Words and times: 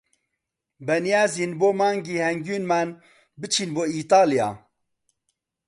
بەنیازین 0.85 1.51
بۆ 1.59 1.69
مانگی 1.79 2.23
هەنگوینیمان 2.25 2.89
بچین 3.41 3.69
بۆ 3.75 3.83
ئیتالیا. 3.93 4.49